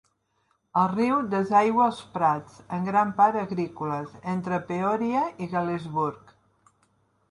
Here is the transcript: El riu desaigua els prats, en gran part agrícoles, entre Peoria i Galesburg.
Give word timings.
El 0.83 0.87
riu 0.93 1.19
desaigua 1.33 1.83
els 1.91 1.99
prats, 2.17 2.57
en 2.79 2.89
gran 2.89 3.13
part 3.21 3.41
agrícoles, 3.45 4.19
entre 4.35 4.63
Peoria 4.73 5.25
i 5.47 5.55
Galesburg. 5.57 6.39